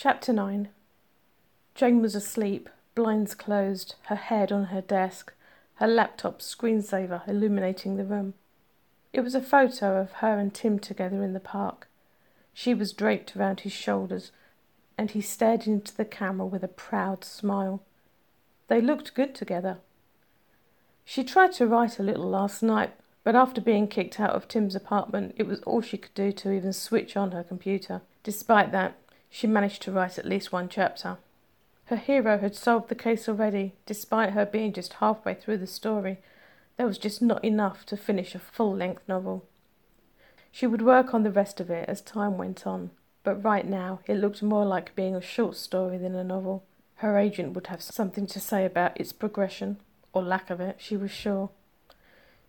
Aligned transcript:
Chapter 0.00 0.32
9 0.32 0.68
Jayne 1.74 2.00
was 2.00 2.14
asleep, 2.14 2.70
blinds 2.94 3.34
closed, 3.34 3.96
her 4.02 4.14
head 4.14 4.52
on 4.52 4.66
her 4.66 4.80
desk, 4.80 5.32
her 5.74 5.88
laptop 5.88 6.38
screensaver 6.38 7.26
illuminating 7.26 7.96
the 7.96 8.04
room. 8.04 8.34
It 9.12 9.22
was 9.22 9.34
a 9.34 9.40
photo 9.40 10.00
of 10.00 10.12
her 10.22 10.38
and 10.38 10.54
Tim 10.54 10.78
together 10.78 11.24
in 11.24 11.32
the 11.32 11.40
park. 11.40 11.88
She 12.54 12.74
was 12.74 12.92
draped 12.92 13.36
around 13.36 13.62
his 13.62 13.72
shoulders, 13.72 14.30
and 14.96 15.10
he 15.10 15.20
stared 15.20 15.66
into 15.66 15.96
the 15.96 16.04
camera 16.04 16.46
with 16.46 16.62
a 16.62 16.68
proud 16.68 17.24
smile. 17.24 17.82
They 18.68 18.80
looked 18.80 19.14
good 19.14 19.34
together. 19.34 19.78
She 21.04 21.24
tried 21.24 21.54
to 21.54 21.66
write 21.66 21.98
a 21.98 22.04
little 22.04 22.28
last 22.30 22.62
night, 22.62 22.92
but 23.24 23.34
after 23.34 23.60
being 23.60 23.88
kicked 23.88 24.20
out 24.20 24.36
of 24.36 24.46
Tim's 24.46 24.76
apartment, 24.76 25.34
it 25.36 25.48
was 25.48 25.58
all 25.62 25.80
she 25.80 25.98
could 25.98 26.14
do 26.14 26.30
to 26.30 26.52
even 26.52 26.72
switch 26.72 27.16
on 27.16 27.32
her 27.32 27.42
computer. 27.42 28.02
Despite 28.22 28.70
that, 28.70 28.96
she 29.30 29.46
managed 29.46 29.82
to 29.82 29.92
write 29.92 30.18
at 30.18 30.26
least 30.26 30.52
one 30.52 30.68
chapter. 30.68 31.18
Her 31.86 31.96
hero 31.96 32.38
had 32.38 32.54
solved 32.54 32.88
the 32.88 32.94
case 32.94 33.28
already, 33.28 33.74
despite 33.86 34.30
her 34.30 34.44
being 34.44 34.72
just 34.72 34.94
halfway 34.94 35.34
through 35.34 35.58
the 35.58 35.66
story. 35.66 36.18
There 36.76 36.86
was 36.86 36.98
just 36.98 37.22
not 37.22 37.44
enough 37.44 37.86
to 37.86 37.96
finish 37.96 38.34
a 38.34 38.38
full 38.38 38.74
length 38.74 39.02
novel. 39.08 39.46
She 40.50 40.66
would 40.66 40.82
work 40.82 41.14
on 41.14 41.22
the 41.22 41.30
rest 41.30 41.60
of 41.60 41.70
it 41.70 41.88
as 41.88 42.00
time 42.00 42.36
went 42.36 42.66
on, 42.66 42.90
but 43.22 43.42
right 43.42 43.66
now 43.66 44.00
it 44.06 44.14
looked 44.14 44.42
more 44.42 44.64
like 44.64 44.94
being 44.94 45.14
a 45.14 45.20
short 45.20 45.56
story 45.56 45.98
than 45.98 46.14
a 46.14 46.24
novel. 46.24 46.64
Her 46.96 47.16
agent 47.16 47.54
would 47.54 47.68
have 47.68 47.82
something 47.82 48.26
to 48.26 48.40
say 48.40 48.64
about 48.64 48.98
its 49.00 49.12
progression, 49.12 49.78
or 50.12 50.22
lack 50.22 50.50
of 50.50 50.60
it, 50.60 50.76
she 50.78 50.96
was 50.96 51.10
sure. 51.10 51.50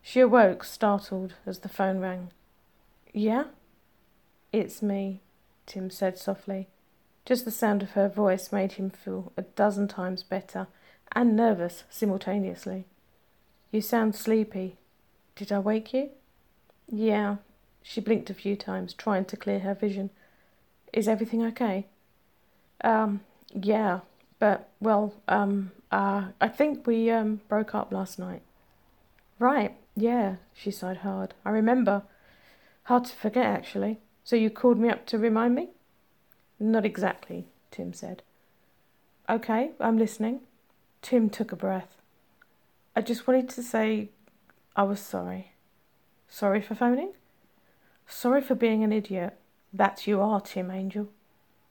She 0.01 0.21
awoke, 0.21 0.63
startled, 0.63 1.35
as 1.45 1.59
the 1.59 1.69
phone 1.69 1.99
rang. 1.99 2.31
Yeah? 3.13 3.45
It's 4.51 4.81
me, 4.81 5.21
Tim 5.69 5.89
said 5.91 6.17
softly. 6.17 6.67
Just 7.25 7.45
the 7.45 7.51
sound 7.51 7.83
of 7.83 7.91
her 7.91 8.09
voice 8.09 8.51
made 8.51 8.73
him 8.73 8.89
feel 8.89 9.31
a 9.37 9.43
dozen 9.43 9.87
times 9.87 10.23
better 10.23 10.67
and 11.11 11.35
nervous 11.35 11.83
simultaneously. 11.89 12.85
You 13.71 13.81
sound 13.81 14.15
sleepy. 14.15 14.77
Did 15.35 15.51
I 15.51 15.59
wake 15.59 15.93
you? 15.93 16.09
Yeah. 16.91 17.37
She 17.83 18.01
blinked 18.01 18.31
a 18.31 18.33
few 18.33 18.55
times, 18.55 18.93
trying 18.93 19.25
to 19.25 19.37
clear 19.37 19.59
her 19.59 19.75
vision. 19.75 20.09
Is 20.91 21.07
everything 21.07 21.43
okay? 21.45 21.85
Um, 22.83 23.21
yeah, 23.53 23.99
but, 24.39 24.69
well, 24.79 25.13
um, 25.27 25.71
uh, 25.91 26.29
I 26.41 26.47
think 26.47 26.87
we, 26.87 27.11
um, 27.11 27.41
broke 27.47 27.75
up 27.75 27.91
last 27.91 28.17
night. 28.17 28.41
Right, 29.37 29.77
yeah, 29.95 30.37
she 30.53 30.71
sighed 30.71 30.97
hard. 30.97 31.35
I 31.45 31.51
remember. 31.51 32.03
Hard 32.83 33.05
to 33.05 33.15
forget, 33.15 33.45
actually. 33.45 33.99
So 34.23 34.35
you 34.35 34.49
called 34.49 34.77
me 34.77 34.89
up 34.89 35.05
to 35.07 35.17
remind 35.17 35.55
me? 35.55 35.69
Not 36.59 36.85
exactly, 36.85 37.45
Tim 37.71 37.93
said. 37.93 38.21
Okay, 39.29 39.71
I'm 39.79 39.97
listening. 39.97 40.41
Tim 41.01 41.29
took 41.29 41.51
a 41.51 41.55
breath. 41.55 41.95
I 42.95 43.01
just 43.01 43.27
wanted 43.27 43.49
to 43.49 43.63
say 43.63 44.09
I 44.75 44.83
was 44.83 44.99
sorry. 44.99 45.53
Sorry 46.27 46.61
for 46.61 46.75
phoning? 46.75 47.13
Sorry 48.07 48.41
for 48.41 48.55
being 48.55 48.83
an 48.83 48.91
idiot. 48.91 49.37
That 49.71 50.07
you 50.07 50.19
are, 50.19 50.41
Tim 50.41 50.71
Angel. 50.71 51.09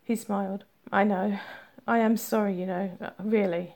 He 0.04 0.16
smiled. 0.16 0.64
I 0.92 1.04
know. 1.04 1.38
I 1.86 1.98
am 1.98 2.16
sorry, 2.16 2.54
you 2.54 2.66
know. 2.66 2.96
Uh, 3.00 3.10
really. 3.18 3.74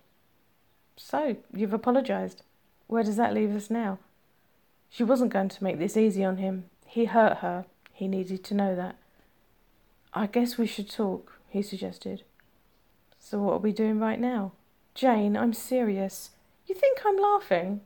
So, 0.96 1.36
you've 1.52 1.72
apologized. 1.72 2.42
Where 2.86 3.02
does 3.02 3.16
that 3.16 3.34
leave 3.34 3.54
us 3.54 3.68
now? 3.70 3.98
She 4.88 5.02
wasn't 5.02 5.32
going 5.32 5.48
to 5.48 5.64
make 5.64 5.78
this 5.78 5.96
easy 5.96 6.24
on 6.24 6.36
him. 6.36 6.66
He 6.86 7.06
hurt 7.06 7.38
her. 7.38 7.64
He 8.02 8.08
needed 8.08 8.42
to 8.42 8.54
know 8.54 8.74
that. 8.74 8.96
I 10.12 10.26
guess 10.26 10.58
we 10.58 10.66
should 10.66 10.90
talk, 10.90 11.38
he 11.48 11.62
suggested. 11.62 12.24
So 13.20 13.38
what 13.38 13.52
are 13.52 13.58
we 13.58 13.70
doing 13.70 14.00
right 14.00 14.18
now? 14.18 14.54
Jayne, 14.96 15.36
I'm 15.36 15.52
serious. 15.52 16.30
You 16.66 16.74
think 16.74 16.98
I'm 17.06 17.16
laughing? 17.16 17.82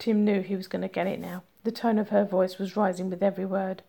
Tim 0.00 0.24
knew 0.24 0.40
he 0.40 0.56
was 0.56 0.66
going 0.66 0.82
to 0.82 0.88
get 0.88 1.06
it 1.06 1.20
now. 1.20 1.44
The 1.62 1.70
tone 1.70 1.98
of 1.98 2.08
her 2.08 2.24
voice 2.24 2.58
was 2.58 2.76
rising 2.76 3.08
with 3.08 3.22
every 3.22 3.46
word. 3.46 3.84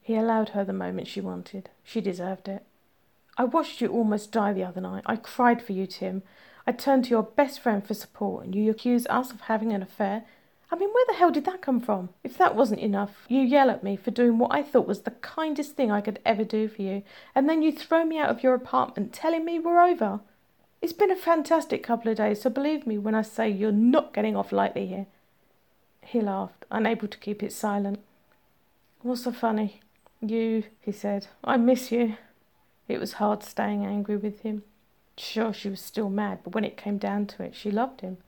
He 0.00 0.14
allowed 0.14 0.50
her 0.50 0.64
the 0.64 0.72
moment 0.72 1.08
she 1.08 1.20
wanted. 1.20 1.68
She 1.82 2.00
deserved 2.00 2.46
it. 2.46 2.62
I 3.36 3.42
watched 3.42 3.80
you 3.80 3.88
almost 3.88 4.30
die 4.30 4.52
the 4.52 4.62
other 4.62 4.80
night. 4.80 5.02
I 5.04 5.16
cried 5.16 5.60
for 5.60 5.72
you, 5.72 5.88
Tim. 5.88 6.22
I 6.64 6.70
turned 6.70 7.06
to 7.06 7.10
your 7.10 7.24
best 7.24 7.58
friend 7.58 7.84
for 7.84 7.94
support, 7.94 8.44
and 8.44 8.54
you 8.54 8.70
accuse 8.70 9.04
us 9.08 9.32
of 9.32 9.40
having 9.40 9.72
an 9.72 9.82
affair. 9.82 10.26
I 10.70 10.76
mean, 10.76 10.90
where 10.90 11.04
the 11.08 11.14
hell 11.14 11.30
did 11.30 11.46
that 11.46 11.62
come 11.62 11.80
from? 11.80 12.10
If 12.22 12.36
that 12.36 12.54
wasn't 12.54 12.80
enough, 12.80 13.24
you 13.28 13.40
yell 13.40 13.70
at 13.70 13.82
me 13.82 13.96
for 13.96 14.10
doing 14.10 14.38
what 14.38 14.52
I 14.52 14.62
thought 14.62 14.86
was 14.86 15.02
the 15.02 15.12
kindest 15.12 15.76
thing 15.76 15.90
I 15.90 16.02
could 16.02 16.18
ever 16.26 16.44
do 16.44 16.68
for 16.68 16.82
you, 16.82 17.02
and 17.34 17.48
then 17.48 17.62
you 17.62 17.72
throw 17.72 18.04
me 18.04 18.18
out 18.18 18.28
of 18.28 18.42
your 18.42 18.54
apartment 18.54 19.12
telling 19.12 19.44
me 19.44 19.58
we're 19.58 19.82
over. 19.82 20.20
It's 20.82 20.92
been 20.92 21.10
a 21.10 21.16
fantastic 21.16 21.82
couple 21.82 22.10
of 22.10 22.18
days, 22.18 22.42
so 22.42 22.50
believe 22.50 22.86
me 22.86 22.98
when 22.98 23.14
I 23.14 23.22
say 23.22 23.48
you're 23.48 23.72
not 23.72 24.12
getting 24.12 24.36
off 24.36 24.52
lightly 24.52 24.86
here. 24.86 25.06
He 26.02 26.20
laughed, 26.20 26.66
unable 26.70 27.08
to 27.08 27.18
keep 27.18 27.42
it 27.42 27.52
silent. 27.52 28.00
What's 29.02 29.24
so 29.24 29.32
funny? 29.32 29.80
You, 30.20 30.64
he 30.80 30.92
said. 30.92 31.28
I 31.42 31.56
miss 31.56 31.90
you. 31.90 32.16
It 32.88 33.00
was 33.00 33.14
hard 33.14 33.42
staying 33.42 33.84
angry 33.84 34.16
with 34.16 34.40
him. 34.40 34.62
Sure, 35.16 35.52
she 35.52 35.68
was 35.68 35.80
still 35.80 36.10
mad, 36.10 36.40
but 36.44 36.54
when 36.54 36.64
it 36.64 36.76
came 36.76 36.98
down 36.98 37.26
to 37.26 37.42
it, 37.42 37.54
she 37.54 37.70
loved 37.70 38.02
him. 38.02 38.18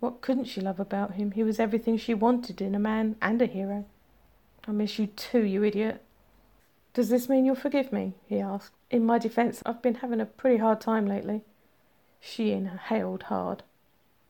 What 0.00 0.20
couldn't 0.20 0.44
she 0.44 0.60
love 0.60 0.78
about 0.78 1.14
him? 1.14 1.32
He 1.32 1.42
was 1.42 1.58
everything 1.58 1.96
she 1.96 2.14
wanted 2.14 2.60
in 2.60 2.74
a 2.74 2.78
man 2.78 3.16
and 3.20 3.42
a 3.42 3.46
hero. 3.46 3.84
I 4.66 4.72
miss 4.72 4.98
you 4.98 5.08
too, 5.08 5.44
you 5.44 5.64
idiot. 5.64 6.02
Does 6.94 7.08
this 7.08 7.28
mean 7.28 7.44
you'll 7.44 7.54
forgive 7.54 7.92
me? 7.92 8.14
he 8.26 8.40
asked. 8.40 8.72
In 8.90 9.04
my 9.04 9.18
defence, 9.18 9.62
I've 9.66 9.82
been 9.82 9.96
having 9.96 10.20
a 10.20 10.26
pretty 10.26 10.58
hard 10.58 10.80
time 10.80 11.06
lately. 11.06 11.42
She 12.20 12.52
inhaled 12.52 13.24
hard. 13.24 13.62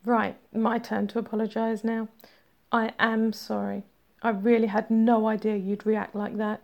Right, 0.05 0.37
my 0.53 0.79
turn 0.79 1.07
to 1.09 1.19
apologise 1.19 1.85
now. 1.85 2.09
I 2.71 2.93
am 2.99 3.33
sorry. 3.33 3.85
I 4.23 4.31
really 4.31 4.67
had 4.67 4.91
no 4.91 5.29
idea 5.29 5.57
you'd 5.57 5.87
react 5.87 6.15
like 6.15 6.37
that. 6.37 6.63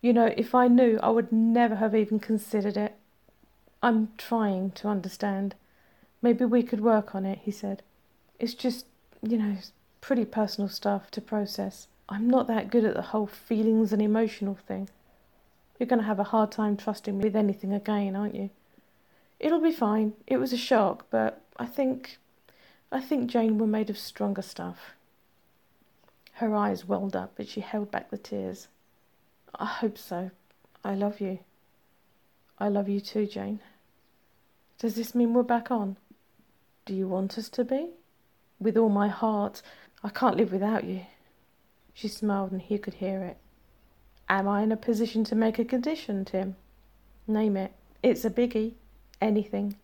You 0.00 0.12
know, 0.12 0.32
if 0.36 0.54
I 0.54 0.68
knew, 0.68 0.98
I 1.02 1.10
would 1.10 1.32
never 1.32 1.76
have 1.76 1.94
even 1.94 2.18
considered 2.18 2.76
it. 2.76 2.94
I'm 3.82 4.10
trying 4.16 4.70
to 4.72 4.88
understand. 4.88 5.54
Maybe 6.22 6.44
we 6.44 6.62
could 6.62 6.80
work 6.80 7.14
on 7.14 7.24
it, 7.24 7.40
he 7.42 7.50
said. 7.50 7.82
It's 8.38 8.54
just, 8.54 8.86
you 9.22 9.38
know, 9.38 9.56
pretty 10.00 10.24
personal 10.24 10.68
stuff 10.68 11.10
to 11.12 11.20
process. 11.20 11.88
I'm 12.08 12.28
not 12.28 12.46
that 12.48 12.70
good 12.70 12.84
at 12.84 12.94
the 12.94 13.02
whole 13.02 13.26
feelings 13.26 13.92
and 13.92 14.02
emotional 14.02 14.58
thing. 14.68 14.88
You're 15.78 15.86
going 15.86 16.00
to 16.00 16.06
have 16.06 16.20
a 16.20 16.24
hard 16.24 16.52
time 16.52 16.76
trusting 16.76 17.16
me 17.16 17.24
with 17.24 17.36
anything 17.36 17.72
again, 17.72 18.14
aren't 18.14 18.34
you? 18.34 18.50
It'll 19.40 19.60
be 19.60 19.72
fine. 19.72 20.12
It 20.26 20.36
was 20.36 20.52
a 20.52 20.58
shock, 20.58 21.06
but 21.10 21.42
I 21.56 21.66
think. 21.66 22.18
I 22.92 23.00
think 23.00 23.28
Jayne 23.28 23.58
were 23.58 23.66
made 23.66 23.90
of 23.90 23.98
stronger 23.98 24.42
stuff. 24.42 24.92
Her 26.34 26.54
eyes 26.54 26.86
welled 26.86 27.16
up, 27.16 27.32
but 27.36 27.48
she 27.48 27.60
held 27.60 27.90
back 27.90 28.10
the 28.10 28.18
tears. 28.18 28.68
I 29.54 29.66
hope 29.66 29.98
so. 29.98 30.30
I 30.84 30.94
love 30.94 31.20
you. 31.20 31.40
I 32.58 32.68
love 32.68 32.88
you 32.88 33.00
too, 33.00 33.26
Jayne. 33.26 33.60
Does 34.78 34.94
this 34.94 35.14
mean 35.14 35.34
we're 35.34 35.42
back 35.42 35.70
on? 35.70 35.96
Do 36.86 36.94
you 36.94 37.08
want 37.08 37.38
us 37.38 37.48
to 37.50 37.64
be? 37.64 37.90
With 38.64 38.78
all 38.78 38.88
my 38.88 39.08
heart. 39.08 39.60
I 40.02 40.08
can't 40.08 40.38
live 40.38 40.50
without 40.50 40.84
you. 40.84 41.02
She 41.92 42.08
smiled 42.08 42.50
and 42.50 42.62
he 42.62 42.78
could 42.78 42.94
hear 42.94 43.22
it. 43.22 43.36
Am 44.26 44.48
I 44.48 44.62
in 44.62 44.72
a 44.72 44.76
position 44.76 45.22
to 45.24 45.34
make 45.34 45.58
a 45.58 45.66
condition, 45.66 46.24
Tim? 46.24 46.56
Name 47.28 47.58
it. 47.58 47.72
It's 48.02 48.24
a 48.24 48.30
biggie. 48.30 48.72
Anything. 49.20 49.76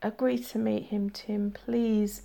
Agree 0.00 0.38
to 0.38 0.58
meet 0.58 0.84
him, 0.84 1.10
Tim, 1.10 1.50
please. 1.50 2.22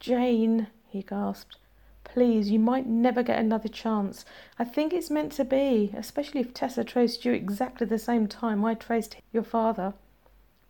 Jayne, 0.00 0.68
he 0.88 1.02
gasped. 1.02 1.58
Please, 2.02 2.50
you 2.50 2.58
might 2.58 2.86
never 2.86 3.22
get 3.22 3.38
another 3.38 3.68
chance. 3.68 4.24
I 4.58 4.64
think 4.64 4.94
it's 4.94 5.10
meant 5.10 5.32
to 5.32 5.44
be, 5.44 5.92
especially 5.94 6.40
if 6.40 6.54
Tessa 6.54 6.82
traced 6.82 7.26
you 7.26 7.34
exactly 7.34 7.86
the 7.86 7.98
same 7.98 8.26
time 8.26 8.64
I 8.64 8.72
traced 8.72 9.16
your 9.34 9.42
father. 9.42 9.92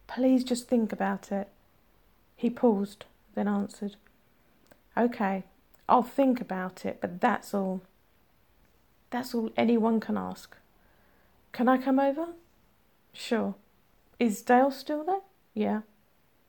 Please 0.09 0.43
just 0.43 0.67
think 0.67 0.93
about 0.93 1.31
it. 1.31 1.47
He 2.35 2.51
paused, 2.51 3.05
then 3.37 3.47
answered. 3.47 3.95
Okay, 4.97 5.45
I'll 5.89 6.03
think 6.03 6.41
about 6.41 6.85
it, 6.85 6.99
but 7.01 7.21
that's 7.21 7.55
all. 7.55 7.83
That's 9.11 9.35
all 9.35 9.51
anyone 9.57 9.99
can 10.01 10.17
ask. 10.17 10.57
Can 11.53 11.69
I 11.69 11.79
come 11.79 11.99
over? 11.99 12.29
Sure. 13.13 13.55
Is 14.19 14.43
Dale 14.43 14.71
still 14.71 15.05
there? 15.05 15.21
Yeah. 15.55 15.81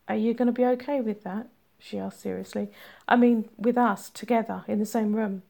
Are 0.07 0.15
you 0.15 0.33
going 0.33 0.47
to 0.47 0.51
be 0.51 0.65
okay 0.65 1.01
with 1.01 1.23
that? 1.23 1.47
She 1.79 1.97
asked 1.97 2.21
seriously. 2.21 2.69
I 3.07 3.15
mean, 3.15 3.49
with 3.57 3.77
us 3.77 4.09
together 4.09 4.63
in 4.67 4.77
the 4.77 4.85
same 4.85 5.15
room. 5.15 5.41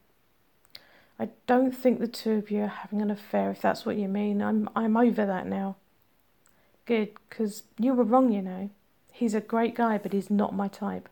I 1.20 1.30
don't 1.46 1.72
think 1.76 2.00
the 2.00 2.08
two 2.08 2.34
of 2.34 2.50
you 2.50 2.64
are 2.64 2.68
having 2.68 3.02
an 3.02 3.12
affair, 3.12 3.52
if 3.52 3.62
that's 3.62 3.86
what 3.86 3.98
you 3.98 4.08
mean. 4.08 4.42
I'm 4.42 4.70
I'm 4.76 4.96
over 4.96 5.26
that 5.26 5.46
now. 5.46 5.76
Good, 6.86 7.12
because 7.30 7.64
you 7.78 7.94
were 7.94 8.04
wrong, 8.04 8.32
you 8.32 8.42
know. 8.42 8.70
He's 9.12 9.34
a 9.34 9.42
great 9.42 9.76
guy, 9.76 9.98
but 9.98 10.14
he's 10.14 10.32
not 10.32 10.56
my 10.56 10.68
type. 10.68 11.10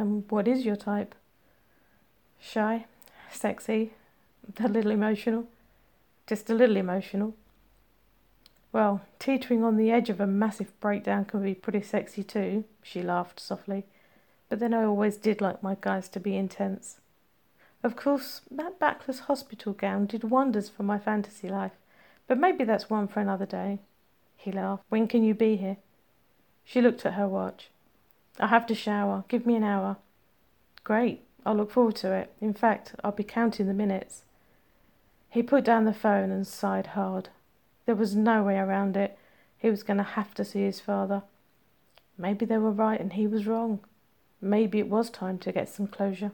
And 0.00 0.24
what 0.30 0.48
is 0.48 0.64
your 0.64 0.76
type? 0.76 1.14
Shy, 2.40 2.86
sexy, 3.30 3.92
a 4.58 4.66
little 4.66 4.92
emotional. 4.92 5.44
Just 6.26 6.48
a 6.48 6.54
little 6.54 6.78
emotional. 6.78 7.34
Well, 8.72 9.02
teetering 9.18 9.62
on 9.62 9.76
the 9.76 9.90
edge 9.90 10.08
of 10.08 10.18
a 10.18 10.26
massive 10.26 10.72
breakdown 10.80 11.26
can 11.26 11.42
be 11.42 11.54
pretty 11.54 11.82
sexy 11.82 12.22
too, 12.22 12.64
she 12.82 13.02
laughed 13.02 13.38
softly. 13.38 13.84
But 14.48 14.58
then 14.58 14.72
I 14.72 14.84
always 14.84 15.18
did 15.18 15.42
like 15.42 15.62
my 15.62 15.76
guys 15.78 16.08
to 16.10 16.18
be 16.18 16.34
intense. 16.34 17.00
Of 17.82 17.94
course, 17.94 18.40
that 18.50 18.78
backless 18.78 19.20
hospital 19.28 19.74
gown 19.74 20.06
did 20.06 20.24
wonders 20.24 20.70
for 20.70 20.82
my 20.82 20.98
fantasy 20.98 21.50
life, 21.50 21.76
but 22.26 22.38
maybe 22.38 22.64
that's 22.64 22.88
one 22.88 23.06
for 23.06 23.20
another 23.20 23.44
day. 23.44 23.80
He 24.38 24.50
laughed. 24.50 24.84
When 24.88 25.06
can 25.06 25.22
you 25.22 25.34
be 25.34 25.56
here? 25.56 25.76
She 26.64 26.80
looked 26.80 27.04
at 27.04 27.14
her 27.14 27.28
watch. 27.28 27.68
I 28.40 28.46
have 28.46 28.66
to 28.66 28.74
shower. 28.74 29.24
Give 29.28 29.46
me 29.46 29.54
an 29.54 29.64
hour. 29.64 29.98
Great. 30.82 31.22
I'll 31.44 31.54
look 31.54 31.70
forward 31.70 31.96
to 31.96 32.12
it. 32.12 32.32
In 32.40 32.54
fact, 32.54 32.94
I'll 33.04 33.12
be 33.12 33.22
counting 33.22 33.66
the 33.66 33.74
minutes. 33.74 34.22
He 35.28 35.42
put 35.42 35.64
down 35.64 35.84
the 35.84 35.92
phone 35.92 36.30
and 36.30 36.46
sighed 36.46 36.88
hard. 36.88 37.28
There 37.86 37.94
was 37.94 38.16
no 38.16 38.42
way 38.42 38.56
around 38.56 38.96
it. 38.96 39.18
He 39.58 39.70
was 39.70 39.82
going 39.82 39.98
to 39.98 40.02
have 40.02 40.34
to 40.34 40.44
see 40.44 40.62
his 40.62 40.80
father. 40.80 41.22
Maybe 42.16 42.46
they 42.46 42.58
were 42.58 42.70
right 42.70 43.00
and 43.00 43.12
he 43.12 43.26
was 43.26 43.46
wrong. 43.46 43.80
Maybe 44.40 44.78
it 44.78 44.88
was 44.88 45.10
time 45.10 45.38
to 45.38 45.52
get 45.52 45.68
some 45.68 45.86
closure. 45.86 46.32